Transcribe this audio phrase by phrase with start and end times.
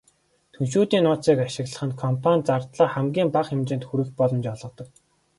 [0.53, 4.87] Түншүүдийн нууцыг ашиглах нь компани зардлаа хамгийн бага хэмжээнд хүргэх боломж олгодог.